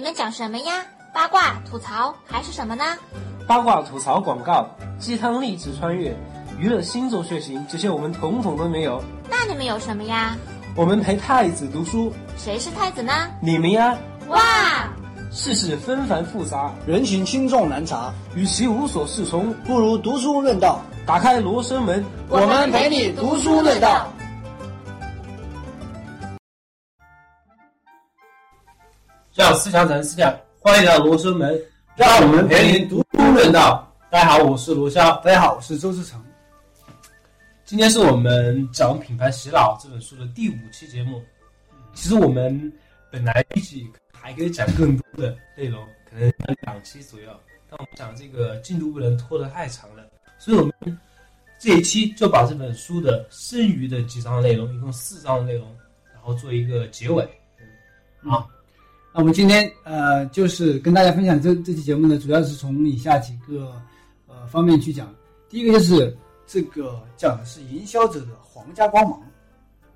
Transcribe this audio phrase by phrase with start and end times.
[0.00, 0.82] 你们讲什么呀？
[1.12, 2.82] 八卦、吐槽还是什么呢？
[3.46, 4.66] 八卦、吐槽、广告、
[4.98, 6.16] 鸡汤、励志、穿越、
[6.58, 9.04] 娱乐、星座、血型，这些我们统统都没有。
[9.28, 10.34] 那你们有什么呀？
[10.74, 13.12] 我们陪太子读书，谁是太子呢？
[13.42, 13.94] 你们呀？
[14.28, 14.88] 哇！
[15.30, 20.80] 世事纷繁复杂，人情轻重难查，与其无所适从，不如读书论道。
[21.04, 24.10] 打开罗生门，我们陪你读书论道。
[29.40, 31.58] 向思想展示思想，欢迎来到罗生门，
[31.96, 33.90] 让我们陪您读书论道。
[34.10, 35.18] 大家好，我是罗霄。
[35.24, 36.22] 大家好，我是周志成。
[37.64, 41.22] 今天是我们讲《品牌洗脑》这本书的第五期节目。
[41.94, 42.70] 其实我们
[43.10, 47.30] 本来预计还可以讲更多的内容，可能两期左右，
[47.70, 50.04] 但我们讲这个进度不能拖得太长了，
[50.38, 50.98] 所以我们
[51.58, 55.66] 这一期就把这本书的剩余的几章内容，一共四章的内容，
[56.12, 57.26] 然后做一个结尾。
[58.22, 58.46] 好。
[59.12, 63.82] 那我们今天呃，就是跟大家分享这这期节目呢，主要是从以下几个
[64.28, 65.12] 呃方面去讲。
[65.48, 69.20] 第一个就是这个讲的是营销者的皇家光芒，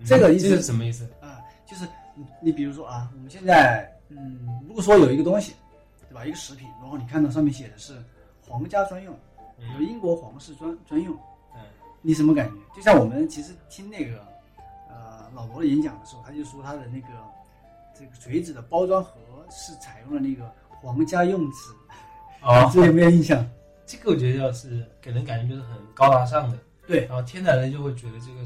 [0.05, 1.39] 这个意思是什么意思啊？
[1.65, 5.53] 就是你你比如说啊，我们现在嗯，如果说有一个东西，
[6.09, 6.27] 对吧？
[6.27, 7.95] 一个食品，然后你看到上面写的是
[8.41, 9.17] 皇家专用，
[9.79, 11.15] 有英国皇室专专用，
[11.55, 11.61] 嗯，
[12.03, 12.55] 你什么感觉？
[12.75, 14.27] 就像我们其实听那个
[14.89, 17.07] 呃老罗的演讲的时候，他就说他的那个。
[17.99, 19.13] 这个锤子的包装盒
[19.51, 21.71] 是采用了那个皇家用纸，
[22.41, 23.49] 啊， 这有没有印象？
[23.87, 27.07] 这个我觉得要是给人感觉就是很高大上的，对。
[27.07, 28.41] 然后天然人就会觉得这个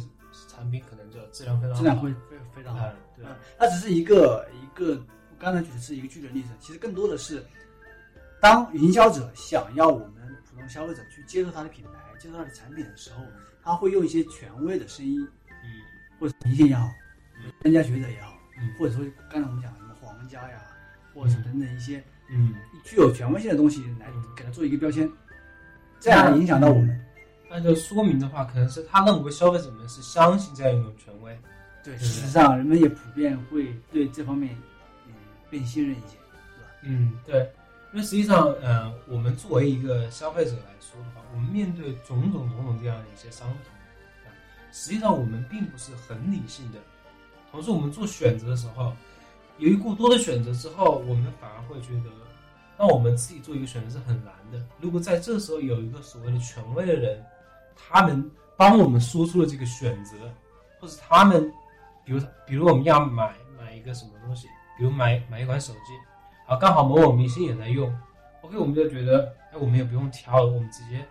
[0.49, 2.89] 产品可能就质量非常好，质量会非非常好。
[3.17, 3.25] 对，
[3.57, 7.45] 它只是一个一个，我刚才举的是一个具体的例子，其实更多的是，
[8.41, 13.23] 当营销者想要我们普通消费者去接受他的品牌、接受他的产品的时候，
[13.63, 15.67] 他会用一些权威的声音，嗯，
[16.19, 16.89] 或者明星也好，
[17.63, 18.38] 专家学者也好。
[18.79, 20.63] 或者说刚才我们讲的什么皇家呀，
[21.15, 24.07] 或者是等等一些嗯具有权威性的东西来
[24.37, 25.11] 给它做一个标签，
[26.01, 27.05] 这样影响到我们。
[27.51, 31.39] 那就说明的话，可能是他认为消费者们是相信这样一种权威。
[31.83, 34.55] 对，事实上人们也普遍会对这方面
[35.07, 35.15] 嗯
[35.51, 36.69] 更信任一些，是吧？
[36.83, 37.51] 嗯，对，
[37.95, 43.61] 因为实际上呃，我们作为一个消费者来说的话，我们面对种种种种这样的一些商品，
[44.71, 46.79] 实际上我们并不是很理性的。
[47.51, 48.93] 同时，我们做选择的时候，
[49.59, 52.11] 由于过多的选择之后，我们反而会觉得，
[52.79, 54.65] 那我们自己做一个选择是很难的。
[54.81, 57.25] 如果在这时候有一个所谓的权威的人，
[57.75, 60.15] 他们帮我们说出了这个选择，
[60.79, 61.51] 或者他们，
[62.05, 65.95] 比如比如我们要买买一个什么东西，比如买买一款手机，
[66.47, 67.93] 啊，刚好某某明星也在用
[68.43, 71.05] ，OK，我们就觉得，哎，我们也不用挑了，我们直接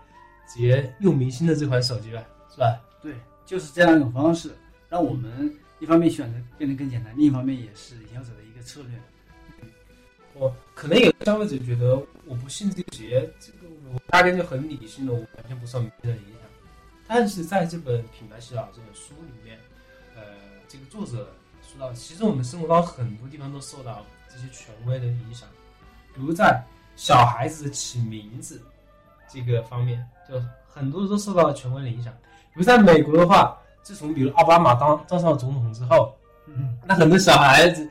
[0.48, 2.80] 直接用明星的这款手机吧，是吧？
[3.02, 3.14] 对，
[3.46, 4.56] 就是这样一种方式，
[4.88, 5.52] 让我们。
[5.80, 9.00] 一方面选择变得更简单，另一方面也是营销者的一个策略。
[10.34, 11.96] 我可能有消费者觉得
[12.26, 16.42] 我不信这些，这个我大概就很理性的，我完全不受别人影响。
[17.08, 19.58] 但是在这本《品牌洗脑》这本书里面，
[20.16, 20.24] 呃，
[20.68, 25.48] 这个作者说到，其实我们生活当中很多地方都受到这些权威的影响，
[26.14, 26.64] 比如在
[26.96, 28.62] 小孩子起名字
[29.32, 32.14] 这个方面，就很多都受到了权威的影响。
[32.54, 33.58] 比如在美国的话。
[33.88, 36.14] 自从比如奥巴马当当上了总统之后，
[36.46, 37.90] 嗯，那很多小孩子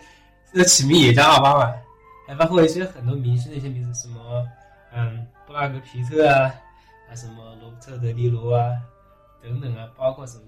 [0.53, 1.75] 这起名也叫奥巴马，
[2.29, 4.47] 还包括一些很多明星的一些名字，什么
[4.93, 6.53] 嗯布拉格皮特啊，
[7.11, 8.73] 啊什么罗伯特德尼罗啊
[9.43, 10.45] 等等啊，包括什么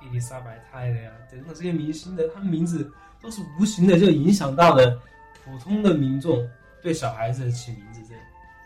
[0.00, 2.90] 伊丽莎白泰的呀等等这些明星的，他们名字
[3.20, 4.98] 都是无形的就影响到了
[5.44, 6.42] 普通的民众
[6.82, 8.14] 对小孩子起名字这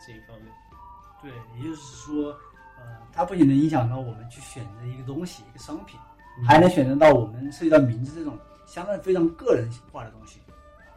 [0.07, 0.47] 这一方面。
[1.21, 2.31] 对，也就是说，
[2.79, 5.99] 呃，它不仅能影响到我们去选择一个东西一个商品。
[6.47, 10.39] 还能选择到我们涉及到名字这种相对非常个人化的东西，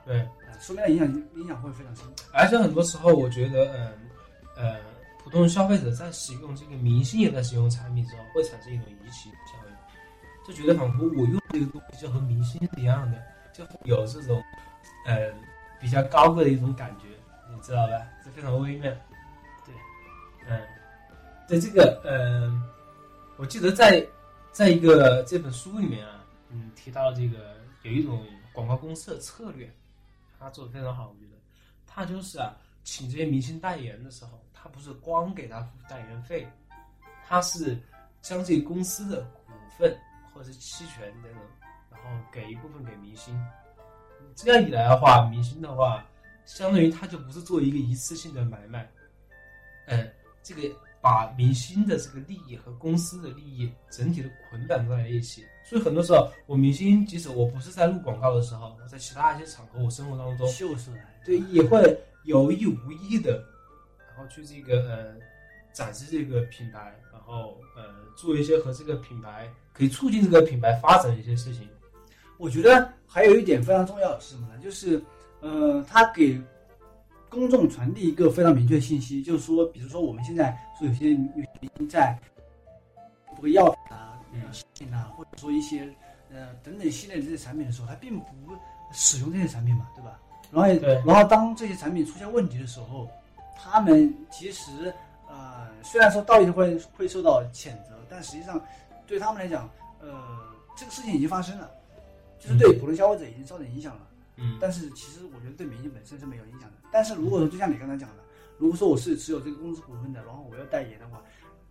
[0.06, 0.28] 对，
[0.60, 2.06] 说明了影响影响会非常深。
[2.32, 3.92] 而且很多时候，我觉得，嗯，
[4.56, 4.80] 呃，
[5.24, 13.18] 普通消费者在使用这个明星也在使用产品之后，会产生一种移情效应，就觉得仿佛我用这个东西就和明星是一样的，
[13.54, 14.42] 就有这种，
[15.06, 15.32] 呃，
[15.82, 17.08] 比较高贵的一种感觉，
[17.54, 17.94] 你知道吧？
[18.24, 18.92] 这非常微妙。
[19.66, 19.74] 对，
[20.48, 20.62] 嗯，
[21.48, 22.52] 在这个，呃，
[23.38, 24.06] 我记得在。
[24.54, 28.24] 在一个这本书里面啊，嗯，提到了这个有一种
[28.54, 29.68] 广告公司的策略，
[30.40, 31.38] 他做的非常好，我觉得，
[31.88, 36.48] 他就是啊，请这些明星代言的时候，他不是光给他付代言费，
[37.28, 37.76] 他是
[38.22, 39.98] 将这个公司的股份
[40.32, 41.42] 或者是期权等等，
[41.90, 43.36] 然后给一部分给明星，
[44.36, 46.06] 这样一来的话，明星的话，
[46.46, 48.88] 相当于他就不是做一个一次性的买卖，
[49.88, 50.14] 嗯，
[50.44, 50.62] 这个。
[51.04, 63.44] 把明星的这个利益和公司的利益整体的捆绑在了一起，所以很多时候，我明星即使我不是在录广告的时候，我在其他一些场合，我生活当中，秀出来，对，也会有意无意的，
[64.08, 65.16] 然后去这个呃
[65.74, 67.84] 展示这个品牌，然后呃
[68.16, 71.68] 做一些和这个品牌可以促进这个品牌发展的一些事情。
[72.38, 74.58] 我觉得还有一点非常重要的是什么呢？
[74.64, 75.04] 就是，
[75.42, 76.42] 呃，他给
[77.34, 81.18] 公众传递一个非常明确的信息，就是说，比如说我们现在说有些
[81.90, 82.18] 在
[83.36, 85.90] 这个药品啊、嗯食品啊，或者说一些
[86.32, 88.26] 呃等等系列的这些产品的时候，他并不
[88.92, 90.20] 使用这些产品嘛，对吧？
[90.52, 90.68] 然后
[91.06, 93.10] 然后当这些产品出现问题的时候，
[93.58, 94.94] 他们其实
[95.28, 98.62] 呃虽然说道义会会受到谴责，但实际上
[99.08, 99.68] 对他们来讲，
[100.00, 100.08] 呃
[100.78, 101.70] 这个事情已经发生了。
[102.40, 104.13] 就是对普通消费者已经造成影响了，嗯
[104.60, 106.78] 但是其实我觉得对明星本身是没有影响的。
[106.92, 108.24] 但是如果说就像你刚才讲的，
[108.58, 111.22] 如果说我是持有这个公司股份的，然后我要代言的话，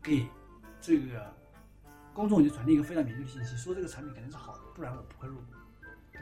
[0.03, 0.27] 给
[0.81, 1.33] 这个
[2.13, 5.45] 公众就传递一个非常明确的信息，说这个产品肯定是好的，不然我不会入股。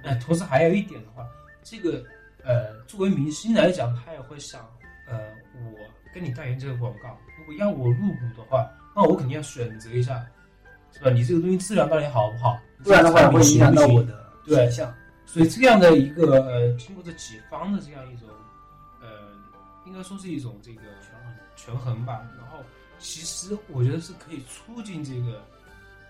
[0.02, 1.26] 哎，同时还有一点的话，
[1.62, 2.04] 这个
[2.42, 4.60] 呃，作为明星来讲，他也会想，
[5.08, 5.18] 呃，
[5.54, 5.78] 我
[6.14, 10.24] 跟你代言这个广告，如果要我入股的话，那我肯定要选择一下，
[10.92, 11.10] 是吧？
[11.10, 12.58] 你这个东西质量到底好不好？
[12.82, 14.26] 不然的话会影响到我的。
[14.46, 14.94] 对形象。
[15.32, 18.28] 所以这样的一个呃，经过这几方的这样一种
[19.00, 19.30] 呃，
[19.86, 22.28] 应该说是一种这个权衡权衡吧。
[22.36, 22.58] 然后
[22.98, 25.40] 其实我觉得是可以促进这个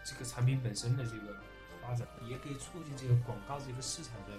[0.02, 1.36] 这个产品本身的这个
[1.82, 4.32] 发展，也可以促进这个广告这个市场的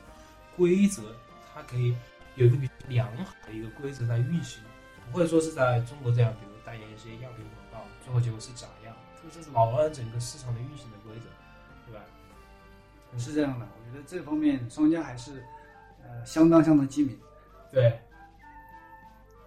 [0.57, 1.15] 规则，
[1.53, 1.95] 它可以
[2.33, 4.63] 有一个比较良好的一个规则在运行，
[5.11, 8.91] 不会说是在中国这样，比如代言一些药品广告，最后结果是假药，
[9.31, 11.29] 这是扰乱整个市场的运行的规则，
[13.19, 15.43] 是这样的，我觉得这方面商家还是
[16.03, 17.19] 呃相当相当机敏。
[17.71, 17.99] 对，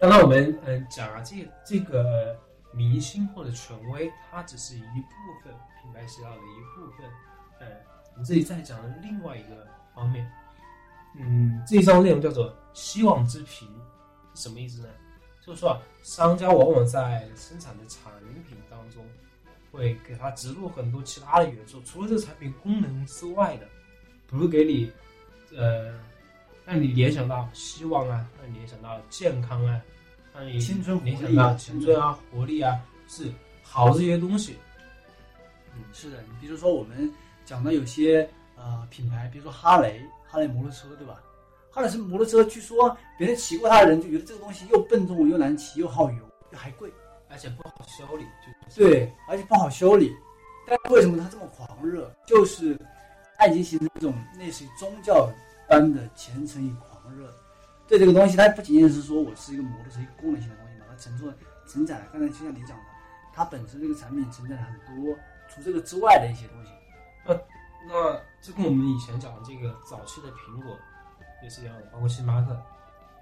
[0.00, 2.38] 当然我们嗯讲啊，这这个
[2.72, 5.52] 明星或者权威，它只是一部分
[5.82, 7.06] 品牌洗脑的一部分。
[7.61, 7.66] 呃，
[8.12, 10.31] 我们这里再讲的另外一个方面，
[11.16, 13.69] 嗯，这一章内容叫做“希望之瓶”，
[14.34, 14.88] 什么意思呢？
[15.40, 18.11] 就是说啊，商家往往在生产的产
[18.49, 19.05] 品当中，
[19.75, 23.67] 会给它植入很多其他的元素，除了这个产品功能之外的，
[24.31, 24.91] 比如给你，
[25.56, 25.99] 呃，
[26.65, 29.81] 让你联想到希望啊，让你联想到健康啊，
[30.32, 33.31] 让你青春联想到青春啊、活力啊，是
[33.62, 34.56] 好这些东西。
[35.75, 37.12] 嗯，是的，你比如说我们
[37.44, 41.21] 讲的有些呃品牌，比如说哈雷，哈雷摩托车，对吧？
[41.71, 46.19] 哈雷是摩托车，据说别人骑过它的人就觉得这个东西又笨重又难骑，又耗油，
[46.53, 46.88] 又还贵。
[47.35, 48.25] 而且不好修理，
[48.71, 50.17] 就对，而且不好修理。
[50.65, 52.09] 但为什么他这么狂热？
[52.25, 52.79] 就是
[53.37, 55.29] 他已经形成一种类似于宗教
[55.69, 57.35] 般的虔诚与狂热。
[57.89, 61.27] 对这个东西，它不仅仅是说我是一个摩托车一个功能性的东西嘛，它承受
[61.67, 62.85] 承载了刚才就像你讲的，
[63.35, 65.13] 它本身这个产品承载了很多
[65.49, 66.71] 除这个之外的一些东西。
[67.87, 70.79] 那这跟我们以前讲的这个早期的苹果
[71.43, 72.57] 也是一样的，包括星巴克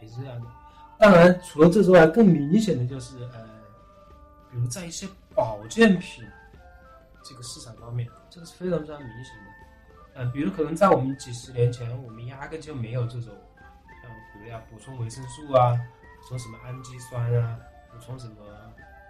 [0.02, 0.46] 也是这样的。
[1.00, 3.48] 当然，除了这之外，更明显的就是呃，
[4.52, 6.22] 比如在一些保健品
[7.22, 9.52] 这个市场方面，这个是非常非常明显的。
[10.14, 13.32] 呃，比如可能在我们几十年前，我们压根就没有这种，
[14.02, 15.74] 像比如要补充维生素啊，
[16.20, 17.58] 补充什么氨基酸啊，
[17.90, 18.34] 补充什么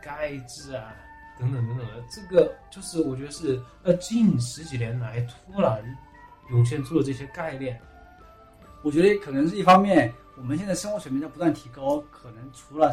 [0.01, 0.95] 钙质啊，
[1.41, 5.83] 等等等等的，这个就是我觉得是呃近十几年来突然
[6.51, 7.81] 涌现出了这些概念。
[8.85, 12.93] 我觉得可能是一方面，我们现在生活水平在不断提高，可能除了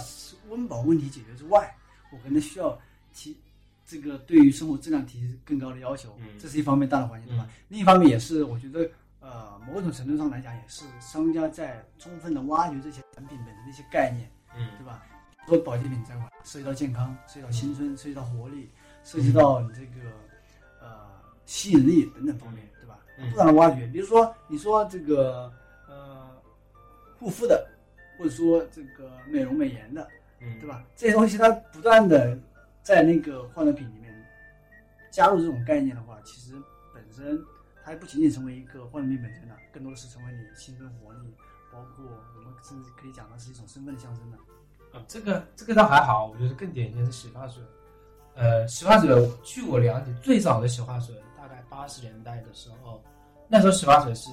[0.49, 1.75] 温饱问题解决之外，
[2.11, 2.79] 我可能需要
[3.13, 3.37] 提
[3.85, 7.47] 这个对于生活质量提更高的要求，嗯这是一方面大的环境，对吧？
[7.67, 8.89] 另一方面也是我觉得，
[9.19, 15.03] 呃，某种程度上来讲，也是商家在充分的挖掘这些产品本身的一些概念，嗯对吧？
[15.47, 18.69] 说保健品这块涉及到健康，涉及到青春，涉及到活力，
[19.03, 20.11] 涉及到你这个
[20.79, 21.09] 呃
[21.47, 22.99] 吸引力等等方面，对吧？
[23.17, 25.51] 嗯不断的挖掘，比如说你说这个
[25.87, 26.29] 呃
[27.17, 27.67] 护肤的，
[28.19, 30.07] 或者说这个美容美颜的，
[30.41, 30.83] 嗯，对吧？
[30.95, 32.37] 这些东西它不断的
[32.81, 34.13] 在那个化妆品里面
[35.11, 36.53] 加入这种概念的话，其实
[36.93, 37.39] 本身
[37.83, 41.33] 它不仅仅成为一个化妆品本身的，更多的是成为你青春活力，
[41.71, 44.37] 包括我们甚至可以讲的是一种身份的象征的。
[44.97, 47.61] 啊，这个这个倒还好，我觉得更典型的是洗发水。
[48.35, 53.03] 呃，洗发水，据我了解，最早的洗发水大概八十年代的时候，
[53.49, 54.29] 那时候洗发水是，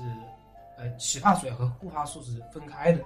[0.79, 3.03] 呃，洗发水和护发素是分开的。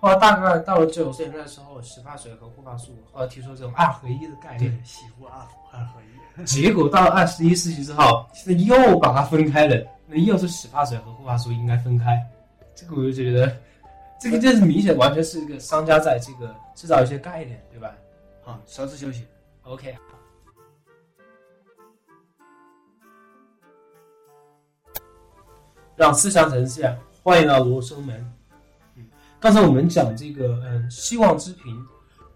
[0.00, 4.80] 后来大概到了九十年代的时候，洗发水和护发素后来提出这种二合一的概念。
[4.84, 5.40] 洗护二
[5.72, 6.44] 二合一。
[6.46, 12.16] 结果到了二十一世纪之后，现在又把它分开了，那又是洗发水和护发素应该分开。
[12.76, 13.56] 这个我就觉得，
[14.20, 17.92] 这个就是明显完全是一个商家在这个制造一些概念，对吧
[18.44, 19.26] 好，稍事休息。
[19.64, 19.96] ？OK，
[25.96, 28.32] 让思想呈现，欢迎到罗生门。
[29.38, 31.86] 嗯，刚才我们讲这个，嗯，希望之瓶，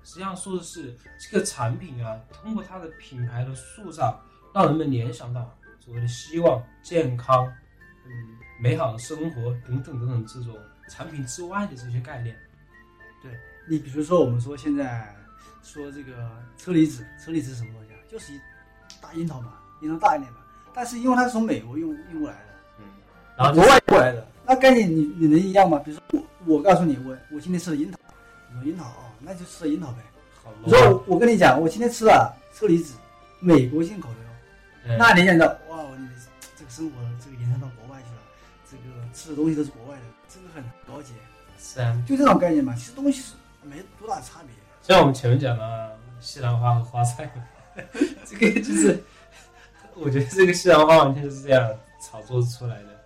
[0.05, 4.21] 实际上说的是这个产品啊，通过它的品牌的塑造，
[4.55, 7.47] 让人们联想到所谓的希望、健康，
[8.07, 8.11] 嗯，
[8.61, 10.57] 美好的生活等等等等这种
[10.89, 12.37] 产品之外的这些概念。
[13.23, 13.31] 对
[13.69, 15.15] 你比如说，我们说现在
[15.63, 17.99] 说这个车厘子，车厘子是什么东西啊？
[18.09, 18.41] 就是一
[19.01, 20.39] 大樱桃嘛，樱桃大一点嘛。
[20.75, 22.85] 但是因为它是从美国运运过来的，嗯，
[23.37, 25.79] 然后国外过来的，那概念你你能一样吗？
[25.79, 27.99] 比如说我我告诉你，我我今天吃了樱桃，
[28.53, 29.99] 你说樱桃哦，那就吃了樱桃呗。
[30.43, 32.95] 好你说我我跟你讲，我今天吃了车厘子，
[33.39, 34.25] 美国进口的哟。
[34.87, 35.87] 嗯那你想到哇，
[36.57, 38.23] 这个生活这个延伸到国外去了，
[38.69, 38.83] 这个
[39.15, 41.13] 吃的东西都是国外的，这个很高级，
[41.59, 42.75] 是啊，就这种概念嘛。
[42.75, 44.51] 其实东西是没多大差别。
[44.83, 47.31] 像我们前面讲的西兰花和花菜，
[48.27, 49.01] 这个就是，
[49.95, 51.71] 我觉得这个西兰花完全就是这样
[52.01, 53.02] 炒作出来的，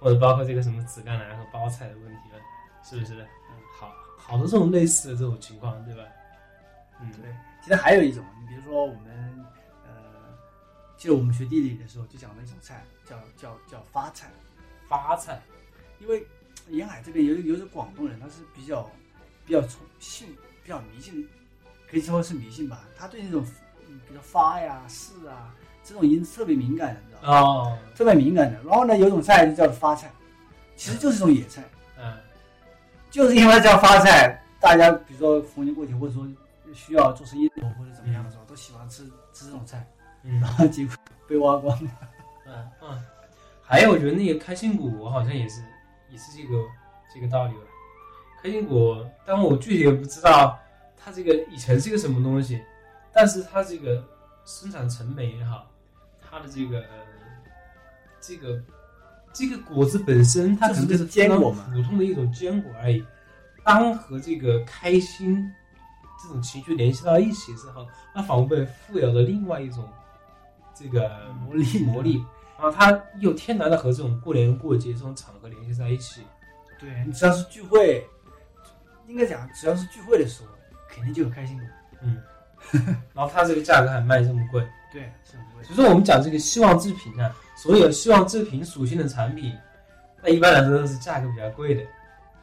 [0.00, 2.40] 或者包括这个什么紫甘蓝和包菜的问题了，
[2.82, 3.22] 是不是？
[3.22, 6.02] 嗯，好好多这种类似的这种情况，对吧？
[7.00, 9.44] 嗯，对，其实还有一种，你比如说我们
[9.86, 9.92] 呃，
[10.96, 14.30] 记得我们学地理的时候就讲了一种菜，叫叫叫发菜，
[14.88, 15.40] 发菜，
[15.98, 16.26] 因为
[16.68, 18.90] 沿海这边有有种广东人，他是比较
[19.44, 21.28] 比较崇信比较迷信，
[21.90, 22.84] 可以说是迷信吧。
[22.96, 23.46] 他对那种
[23.88, 25.54] 嗯比较发呀、柿啊
[25.84, 27.38] 这种音特别敏感的，你知道吗？
[27.38, 28.58] 哦，特别敏感的。
[28.62, 30.10] 然后呢，有种菜就叫做发菜，
[30.76, 31.62] 其实就是一种野菜，
[31.98, 32.12] 嗯，
[33.10, 36.26] 就是因为叫发菜，大家比如说逢年过节或者说
[36.72, 39.86] 需要做生意或者怎么样的时候，都喜欢吃吃这种菜，
[40.22, 40.94] 嗯然后结果
[41.28, 41.90] 被挖光了。
[42.46, 43.02] 嗯嗯，
[43.62, 45.62] 还有我觉得那个开心果好像也是
[46.08, 46.64] 也是这个
[47.12, 47.60] 这个道理吧。
[48.42, 50.58] 开心果，但我具体也不知道
[50.96, 52.62] 它这个以前是个什么东西，
[53.12, 54.02] 但是它这个
[54.46, 55.69] 生产成本也好，
[56.30, 56.86] 它的这个呃
[58.20, 58.62] 这个
[59.32, 63.04] 这个果子本身，它可能就是坚果嘛普通的一种坚果而已。
[63.64, 65.44] 当和这个开心
[66.22, 69.88] 这种情绪联系到一起之后，它仿佛被富有了另外一种
[70.74, 72.24] 这个魔力魔力。
[72.58, 76.22] 然后它又天然的和这种过年过节这种场合联系在一起。
[76.78, 78.06] 对你只要是聚会，
[79.06, 80.48] 应该讲只要是聚会的时候，
[80.86, 81.66] 肯定就有开心果。
[82.02, 82.18] 嗯，
[83.14, 89.56] 然后它这个价格还卖这么贵，对，是很贵所以说我们讲这个希望制品啊，所有希望制品属性的产品，
[90.22, 91.82] 那一般来说都是价格比较贵的。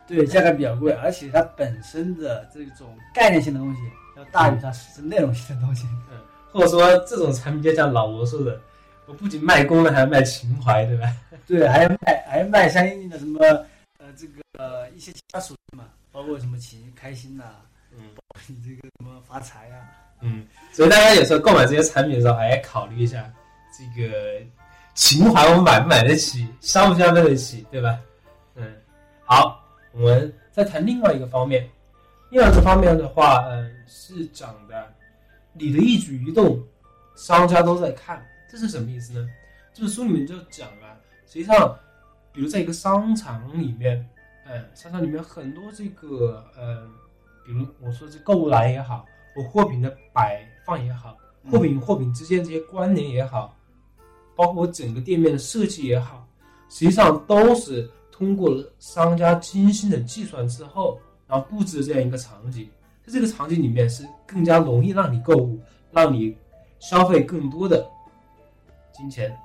[0.07, 3.81] 对，价格比较贵，而且它本身的这种概念性的东西
[4.15, 5.85] 要大于它实质内容性的东西。
[6.09, 6.17] 嗯，
[6.51, 8.57] 或者说这种产品就像老罗说的，
[9.05, 11.13] 我不仅卖功能，还要卖情怀，对吧？
[11.45, 13.39] 对，还要卖还要卖相应的什么
[13.99, 17.43] 呃这个、呃、一些其他属性嘛，包括什么情开心呐、
[17.91, 19.75] 嗯包括你这个什么发财呀、
[20.21, 23.31] 嗯，所以大家有时候购买这些产品的时候，还要考虑一下
[23.77, 24.41] 这个
[24.93, 27.99] 情怀，我们买不买得起，消不消费得起，对吧？
[28.55, 28.75] 嗯，
[29.23, 31.69] 好，我们再谈另外一个方面，
[32.31, 34.91] 另外一个方面的话，嗯，是讲的
[35.53, 36.59] 你的一举一动，
[37.15, 39.29] 商家都在看，这是什么意思呢？
[39.73, 40.97] 这本书里面就讲了，
[41.27, 41.77] 实际上，
[42.33, 44.03] 比如在一个商场里面，
[44.47, 46.89] 嗯，商场里面很多这个，嗯，
[47.45, 49.05] 比如我说这购物篮也好，
[49.37, 51.15] 我货品的摆放也好，
[51.49, 53.55] 货品与货品之间这些关联也好，
[54.35, 56.27] 包括我整个店面的设计也好，
[56.69, 62.67] 实际上都是通过商家精心的计算之后，然后布置这样一个场景，
[63.05, 65.59] 在这个场景里面是更加容易让你购物，
[65.91, 66.35] 让你
[66.79, 67.87] 消费更多的
[68.91, 69.37] 金钱。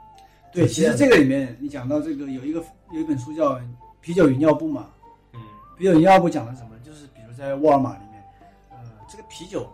[0.50, 3.56] 对，其实这个里面你讲到这个有一个有一本书叫
[4.00, 4.88] 《啤酒与尿布》嘛，
[5.34, 5.40] 嗯
[5.76, 6.70] 啤酒与尿布讲的什么？
[6.82, 8.22] 就是比如在沃尔玛里面，
[8.70, 9.66] 呃，这个啤酒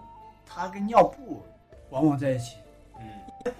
[0.58, 1.44] 它跟尿布
[1.90, 2.56] 往往在一起。
[2.98, 3.52] 嗯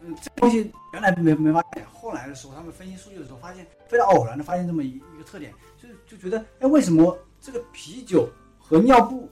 [0.00, 8.28] 嗯，这东西原来没没发现，后来的时候他们分析数据的时候，发现非常偶然的发现这么一一个特点，就是就觉得，哎，为什么这个啤酒
[8.58, 9.30] 和尿布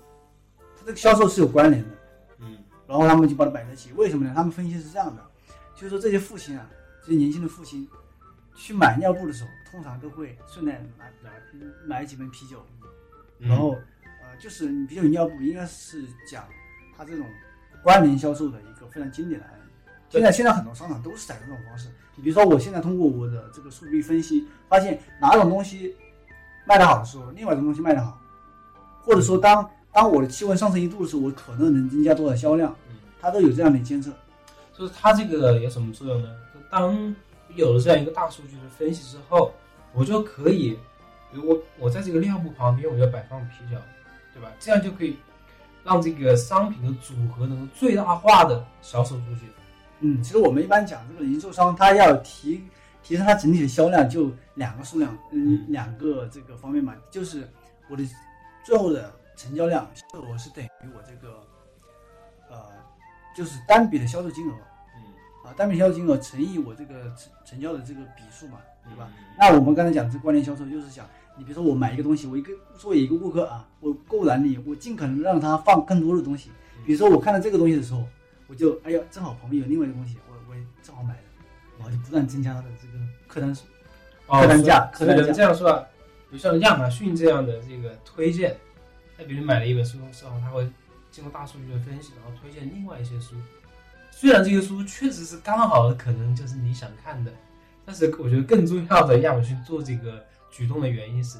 [0.79, 1.91] 它这个销售是有关联的？
[2.39, 4.33] 嗯然后他们就把它摆在一起，为什么呢？
[4.35, 5.23] 他们分析是这样的，
[5.75, 6.69] 就是说这些父亲啊，
[7.05, 7.87] 这些年轻的父亲
[8.55, 11.31] 去买尿布的时候，通常都会顺带拿拿
[11.85, 12.65] 买几瓶啤酒，
[13.39, 13.77] 嗯然后
[14.23, 16.49] 呃，就是你啤酒与尿布应该是讲
[17.00, 17.26] 它这种
[17.83, 19.62] 关联销售的一个非常经典的案例。
[20.11, 21.88] 现在现在很多商场都是采用这种方式。
[22.14, 25.97] 你比如说，我现在通过我的这个数据分析，发现哪种东西
[26.66, 28.21] 卖得好的时候，另外一种东西卖得好，
[29.02, 34.12] 或者说当当我的气温上升一度的时候，我可能能增加多少销量，嗯，它都有这样的监测。
[34.76, 36.28] 就是它这个有什么作用呢？
[36.52, 37.16] 就当
[37.54, 39.54] 有了这样一个大数据的分析之后，
[39.95, 40.78] 我就可以，
[41.33, 43.78] 比如我我在这个尿布旁边，我要摆放啤酒，
[44.35, 44.52] 对吧？
[44.59, 45.16] 这样就可以
[45.85, 49.47] 让这个商品的组合能够最大化的销售出去。
[50.01, 52.65] 嗯，其实我们一般讲这个零售商，他要提
[53.03, 57.49] 提升它整体的销量就两个数量，嗯嗯，两个这个方面嘛，就是
[57.91, 58.03] 我的
[58.65, 61.43] 最后的成交量，我是等于我这个
[62.49, 62.63] 呃，
[63.37, 64.55] 就是单笔的销售金额
[64.97, 65.03] 嗯，
[65.45, 69.07] 啊，单笔销售金额乘以我这个成成交的这个笔数嘛，对吧？
[69.19, 69.25] 嗯？
[69.39, 71.07] 那我们刚才讲这关联销售，就是讲
[71.40, 76.50] 你比如说我买一个东西，我一个作为一个顾客啊，我购买力，我尽可能让他放更多的东西。
[76.85, 78.06] 比如说我看到这个东西的时候，
[78.47, 81.20] 我就哎呀，正好旁边有另外一个东西，我我也正好买了，
[81.78, 83.64] 然后就不断增加他的这个客单数。
[84.26, 85.82] 哦，客单价客单价这样说啊，
[86.28, 88.54] 比如像亚马逊这样的这个推荐，
[89.16, 90.68] 那比如买了一本书之后，他会
[91.11, 93.35] 经过大数据的分析，然后推荐另外一些书。
[94.11, 97.32] 虽然这些书确实是刚好，可能就是你想看的，
[97.87, 101.38] 但是我觉得更重要的，亚马逊做这个举动的原因是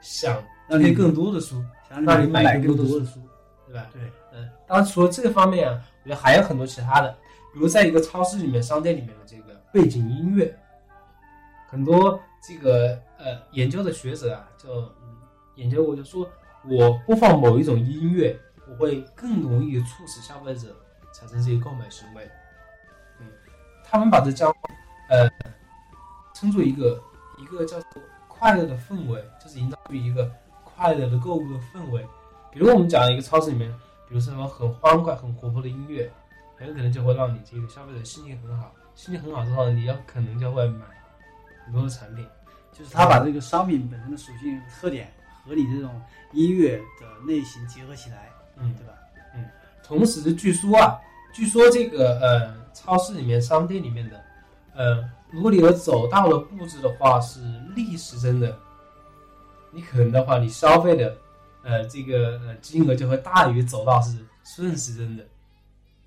[0.00, 3.20] 想让你推更多的书，想让你买买更多的书。
[3.66, 3.86] 对吧？
[3.92, 4.00] 对，
[4.32, 7.10] 嗯，当然除了这个方面啊，我觉得还有很多其他的，
[7.52, 10.58] 比如在一个超市里面、商店里面的这个背景音乐，
[11.68, 15.18] 很多这个呃研究的学者啊，就嗯
[15.56, 16.26] 研究过，就说
[16.64, 20.74] 我播放某一种音乐，我会更容易促使消费者
[21.12, 22.26] 产生这个购买行为。
[23.20, 23.26] 嗯，
[23.84, 24.48] 他们把这叫
[25.10, 25.28] 呃
[26.34, 26.98] 称作一个
[27.36, 28.02] 一个叫做
[28.38, 30.30] 快乐的氛围，就是营造出一个
[30.64, 32.06] 快乐的购物的氛围。
[32.52, 33.68] 比如我们讲一个超市里面，
[34.08, 36.10] 比如说什么很欢快、很活泼的音乐，
[36.56, 38.72] 很有可能就会让你这个消费者心情很好。
[38.94, 40.84] 心情很好之后，你要可能就会买
[41.64, 42.26] 很多的产品。
[42.72, 45.12] 就是他把这个商品本身的属性特点
[45.44, 46.00] 和你这种
[46.32, 48.92] 音乐的类型结合起来，嗯，对吧？
[49.34, 49.44] 嗯
[49.82, 50.96] 同时，据说啊，
[51.32, 54.22] 据说这个呃，超市里面、商店里面的，
[54.78, 57.40] 呃，如果你的走道的布置的话是
[57.74, 58.56] 逆时针的，
[59.72, 61.16] 你可能的话，你消费的
[61.64, 65.26] 呃这个呃金额就会大于走道是顺时针的。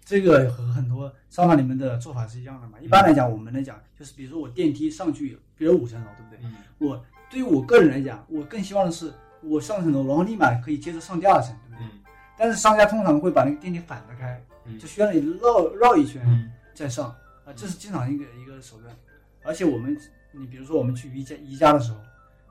[0.06, 2.78] 这个和很多商场里面的做法是一样的嘛。
[2.82, 6.50] 一般来讲，我们来讲，就是比如说我电梯上去，比如五层楼，对不对？
[6.50, 11.86] 嗯我对于我个人来讲，我更希望的是我上层楼，然后立马可以接着上第二层，对不对？
[11.86, 12.00] 嗯
[12.38, 17.14] 但是商家通常会把那个电梯反着开，嗯就需要你绕绕一圈嗯再上
[17.51, 18.96] 啊，这是经常一个一个手段。
[19.44, 19.98] 而且我们，
[20.31, 21.98] 你比如说我们去宜家宜家的时候，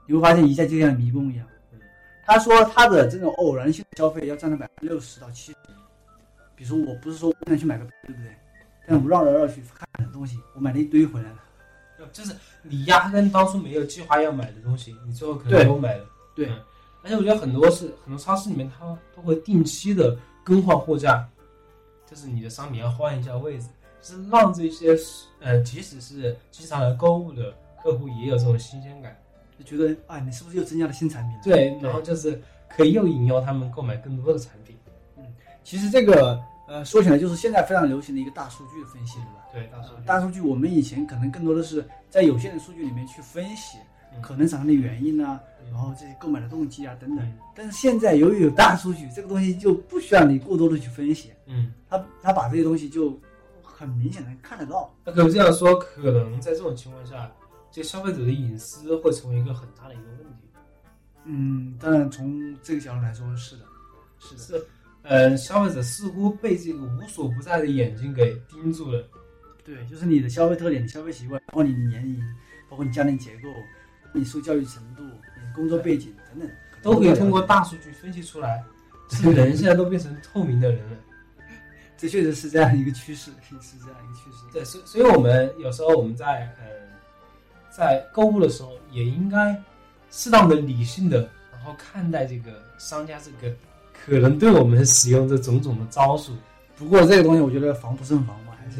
[0.07, 1.79] 你会发现宜家就像迷宫一样嗯。
[2.27, 5.59] 他说他的这种偶然性消费要占到百分之六十到七十。
[6.55, 8.37] 比如说我不是说我想去买个，对不对？
[8.87, 11.39] 但是我绕来绕去看东西，我买了一堆回来了。
[12.13, 16.05] 就是你压根当初没有计划要买的东西，你最后可能都买了。
[16.35, 16.61] 对嗯
[17.03, 21.27] 而且我觉得很多是很多超市里面，它都会定期的更换货架，
[22.07, 24.97] 就是你的商品要换一下位置，就是让这些
[25.41, 29.17] 呃，即使是经常来购物的客户也有这种新鲜感。
[29.59, 31.39] 就觉得啊，你是不是又增加了新产品？
[31.43, 34.75] 对，然后就是可以又引诱他们购买更多的产品。
[35.19, 35.25] 嗯
[35.63, 39.45] 其实这个呃说起来就是现在非常流行的一个大数据的分析，对吧？
[39.53, 40.03] 对，大数据。
[40.07, 43.77] 大数据我们以前可能更多的是在有限的数据里面去分析
[44.15, 47.39] 嗯可能产生的原因啊，嗯然后这些购买的动机啊等等嗯。
[47.55, 53.11] 但是现在由于有大数据，这个东西就不需要你过多的去分析，嗯，他他把这些东西就
[53.81, 54.95] 很明显的看得到。
[55.07, 57.33] 那可不这样说，可能在这种情况下，
[57.73, 60.49] 这个消费者的隐私会成为一个很大的一个问题。
[61.25, 63.65] 嗯，当然从这个角度来说是的，
[64.19, 64.67] 是的，是，
[65.03, 69.03] 呃，消费者似乎被这个无所不在的眼睛给盯住了。
[69.65, 72.23] 对，就是你的消费特点、你消费习惯，包括你的年龄，
[72.69, 73.49] 包括你家庭结构、
[74.13, 76.51] 你受教育程度、你工作背景等等，
[76.83, 78.63] 都可以通过大数据分析出来，
[79.09, 80.97] 是人现在都变成透明的人了。
[82.01, 84.39] 这确实是这样一个趋势，是这样一个趋势。
[84.51, 86.65] 对，所以所以我们有时候我们在呃
[87.71, 89.55] 在购物的时候，也应该
[90.11, 93.55] 适当的理性的，然后看待这个商家这个
[93.93, 96.33] 可能对我们使用这种种的招数。
[96.79, 98.79] 不过这个东西，我觉得防不胜防嘛，还是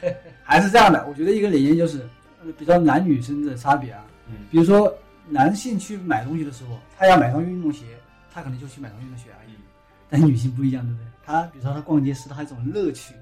[0.00, 1.06] 对，还是这样的。
[1.06, 2.00] 我觉得一个理念就是，
[2.44, 4.04] 呃，比较男女生的差别啊。
[4.28, 4.92] 嗯比如说，
[5.28, 7.84] 男性去买东西的时候，他要买双运动鞋，
[8.34, 9.52] 他可能就去买双运动鞋而已。
[9.52, 9.62] 嗯
[10.08, 11.06] 但女性不一样，对不对？
[11.24, 13.14] 她比如说她逛街是她一种乐趣，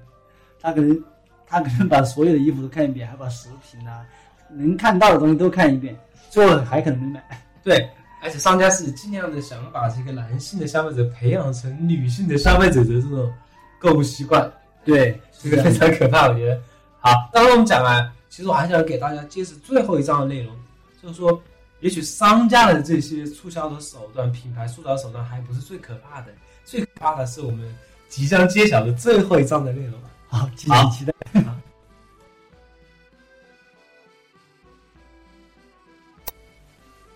[0.59, 1.03] 她可能
[1.47, 4.05] 她可能把所有的衣服都看一遍，还把食品啊
[4.49, 5.97] 能看到的东西都看一遍，
[6.29, 7.41] 最后还可能没买。
[7.63, 7.89] 对，
[8.21, 13.33] 而且商家是尽量的想把这个男性的消费者培养成女性的消费者的这种
[13.79, 14.51] 购物习惯。
[14.83, 16.61] 对，这个非常可怕，我觉得。
[16.99, 20.55] 好，刚刚我们讲完，其实我还想给大家揭示最后一章的内容，
[21.01, 21.41] 就是说，
[21.79, 26.27] 也许商家的这些促销的手段、品牌塑造手段还不是最可怕的，
[26.65, 27.73] 最可怕的是我们
[28.09, 29.93] 即将揭晓的最后一章的内容。
[30.27, 31.13] 好，敬好请期待。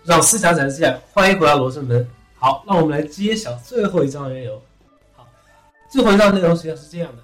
[0.04, 2.08] 让思想展示下，欢迎回到罗生门。
[2.36, 4.60] 好，让我们来揭晓最后一章的内容。
[5.14, 5.26] 好，
[5.90, 7.22] 最后一章内容实际上是这样的，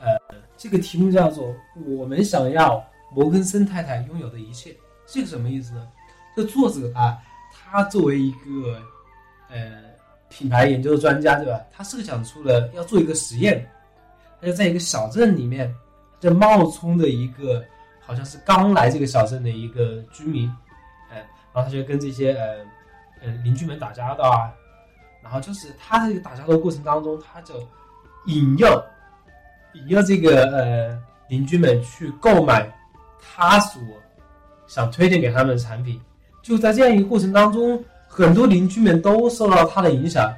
[0.00, 1.54] 呃，这个题目叫做
[1.86, 4.76] “我们想要摩根森太太拥有的一切”。
[5.06, 5.88] 这个什么意思呢？
[6.36, 7.18] 这作者啊，
[7.50, 8.82] 他作为一个
[9.48, 9.87] 呃
[10.28, 11.60] 品牌研究的专家，对吧？
[11.72, 13.66] 他设想出了要做一个实验，
[14.40, 15.74] 他就在一个小镇里面，
[16.20, 17.64] 就冒充的一个
[18.00, 20.50] 好像是刚来这个小镇的一个居民，
[21.10, 21.16] 呃，
[21.52, 22.56] 然后他就跟这些呃
[23.22, 24.52] 呃邻居们打交道啊，
[25.22, 27.54] 然后就是他这个打交道过程当中，他就
[28.26, 28.84] 引诱
[29.74, 32.70] 引诱这个呃邻居们去购买
[33.20, 33.82] 他所
[34.66, 36.00] 想推荐给他们的产品。
[36.42, 37.82] 就在这样一个过程当中，
[38.26, 40.34] 很多邻居们都受到他的影响，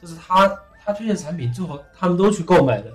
[0.00, 0.48] 就是他
[0.84, 2.92] 他推荐产品，最后他们都去购买的。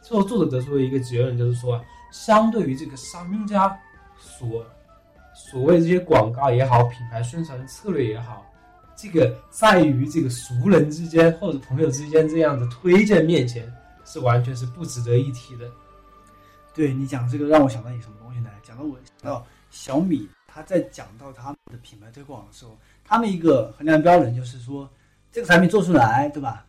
[0.00, 3.76] 最后作者得出的一个结论，就是说，相对于这个商家
[4.16, 4.64] 所
[5.34, 8.46] 所谓这些广告也好，品牌宣传策略也好，
[8.96, 13.70] 这个在于这个熟人之间或者朋友之间这样的推荐面前，
[14.04, 15.68] 是完全是不值得一提的。
[16.72, 18.48] 对你讲这个让我想到一什么东西呢？
[18.62, 24.88] 讲到我想到小米，他在讲到他的品牌推广的时候，他们一个衡量标准就是说，
[25.30, 26.64] 这个产品做出来，对吧？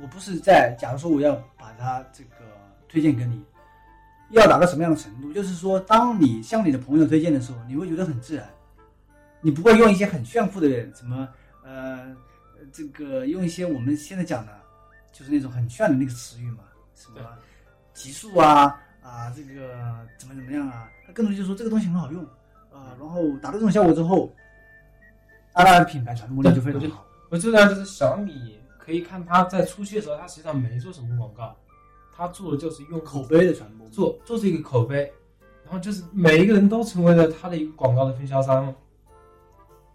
[0.00, 2.36] 我不是在，假如说我要把它这个
[2.88, 3.42] 推荐给你，
[4.30, 5.32] 要达到什么样的程度？
[5.32, 8.48] 就是说，当你向你的朋友推荐的时候，你会觉得很自然，
[9.40, 11.28] 你不会用一些很炫酷的什么
[11.64, 12.14] 呃，
[12.72, 14.52] 这个用一些我们现在讲的，
[15.12, 17.20] 就是那种很炫的那个词语嘛，什么
[17.92, 20.88] 极速啊啊，这个怎么怎么样啊？
[21.06, 22.24] 它更多就是说这个东西很好用
[22.78, 24.32] 啊，然后达到这种效果之后，
[25.52, 27.04] 它的品牌传播力就非常好。
[27.30, 31.56] 我知道，就是小米，可以看它在初期的时候，它实际上没做什么广告，
[32.16, 35.12] 它做的就是用口碑的传播，做做这个口碑，
[35.64, 38.72] 然后就是每一个人都成为了它的一个广告的分销商。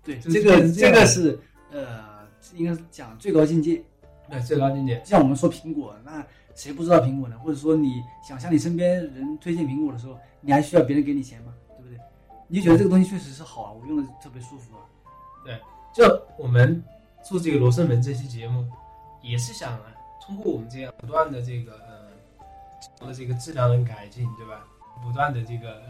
[0.04, 1.40] 对，这个这个是
[1.72, 3.82] 呃，应该是讲最高境界。
[4.30, 5.02] 对，最高境界。
[5.06, 7.38] 像我们说苹果，那谁不知道苹果呢？
[7.40, 11.54] 或者说你想向你身边人推荐苹果的时候，你还需要别人给你钱吗？
[12.54, 14.86] 你就觉得这个东西确实是好啊，我用的特别舒服啊。
[15.44, 15.60] 对
[15.92, 16.84] 就我们
[17.28, 18.64] 做这个罗生门这期节目，
[19.24, 19.86] 也是想啊，
[20.24, 21.72] 通过我们这样不断的这个
[23.00, 24.68] 呃的这个质量的改进，对吧？
[25.04, 25.90] 不断的这个呃，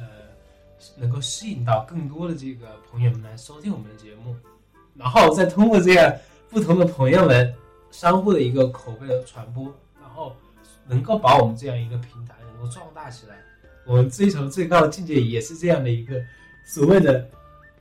[0.96, 4.34] 能够吸引到更多的这个朋友们来收听我们的节目，
[4.96, 6.16] 然后再通过这样
[6.50, 7.54] 不同的朋友们
[7.92, 9.66] 相互的一个口碑的传播，
[10.02, 10.34] 然后
[10.88, 13.36] 能够把我们这样一个平台能够壮大起来。
[13.86, 16.24] 我们追求最高的境界也是这样的一个
[16.66, 17.30] 所谓的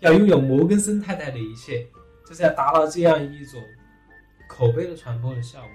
[0.01, 1.87] 要拥有摩根森太太的一切，
[2.27, 3.62] 就是要达到这样一种
[4.49, 5.71] 口碑的传播的效果。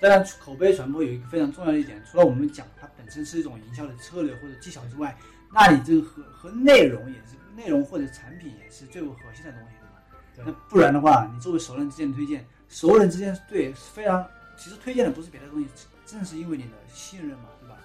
[0.00, 5.16] 当然，口碑传播有一个非常重要的一点，除了我们讲它本身是一种营销的策略或者技巧之外，
[5.52, 9.76] 那你这个和和内容也是内容或者产品也是最为核心的东西，
[10.36, 10.44] 对吧？
[10.44, 15.68] 对那不然的话，你作为熟人之间的推荐，熟人之间对非常，其实推荐的不是别的东西，
[16.06, 17.76] 正是因为你的信任嘛，对吧？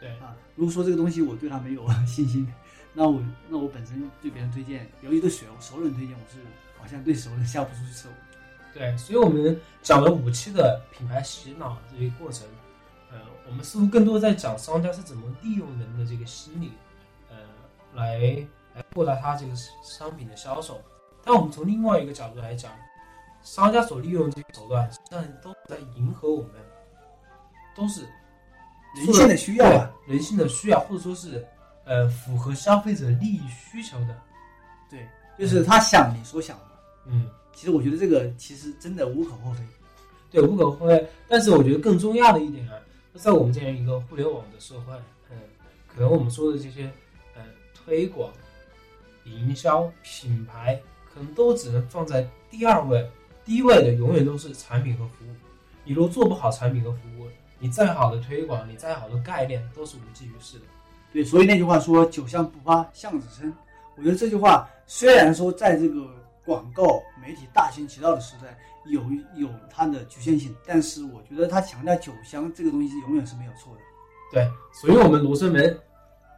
[0.00, 2.46] 对，啊，如果说这个东西我对他没有信心，
[2.94, 6.38] 那我那我本身对别人推荐，尤其对熟熟人推荐，我是
[6.78, 8.08] 好像对熟人下不出去手。
[8.72, 12.46] 对，所以我们讲了五期的品牌洗脑这一个过程，
[13.10, 16.72] 呃，我们似乎更多在讲商家是怎么利用人的这个心理，
[17.30, 17.36] 呃，
[17.94, 19.52] 来来扩大他这个
[19.82, 20.80] 商品的销售。
[21.22, 22.72] 但我们从另外一个角度来讲，
[23.42, 26.52] 商家所利用这个手段，实际上都在迎合我们，
[27.76, 28.02] 都是
[28.96, 31.46] 人性的需要啊，人性的需要，或者说是
[31.84, 34.20] 呃符合消费者利益需求的。
[34.90, 35.06] 对，
[35.38, 36.64] 就是他想你所想的。
[37.06, 39.60] 嗯，其实我觉得这个其实真的无可厚非。
[40.30, 41.06] 对，无可厚非。
[41.28, 42.74] 但是我觉得更重要的一点啊，
[43.14, 44.92] 在我们这样一个互联网的社会，
[45.30, 45.36] 嗯，
[45.86, 46.90] 可能我们说的这些，
[47.34, 47.42] 呃，
[47.74, 48.32] 推广、
[49.24, 50.80] 营销、品牌，
[51.12, 53.08] 可能都只能放在第二位，
[53.44, 55.34] 第一位的永远都是产品和服务。
[55.84, 60.64] 你如果做不好产品和服务，你再好的推广，你再好的概念，都是无济于事的。
[61.14, 63.54] 对，所以那句话说“酒香不怕巷子深”，
[63.96, 66.04] 我觉得这句话虽然说在这个
[66.44, 69.00] 广告媒体大行其道的时代有
[69.36, 73.80] 有它的局限性，但是我觉得它强调酒香这个东西永远是没有错的。
[74.32, 75.78] 对，所以我们罗生门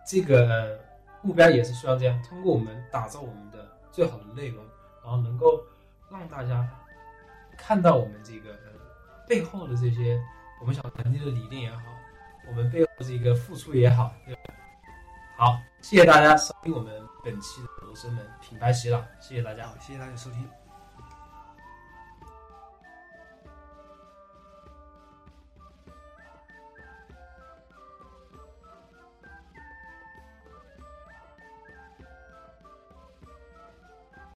[0.06, 0.78] 这个
[1.22, 4.62] 目标也是希望这样，通过我们打造我们的最好的内容，
[5.02, 5.58] 然后能够
[6.10, 6.68] 让大家
[7.56, 8.54] 看到我们这个
[9.26, 10.22] 背后的这些
[10.60, 11.80] 我们想传递的理念也好，
[12.46, 14.40] 我们背后这个付出也好，对吧？
[15.38, 16.90] 好，谢谢大家收听我们
[17.22, 19.70] 本期的罗生门品牌洗脑，谢谢大家。
[19.79, 20.49] 谢谢大家收听。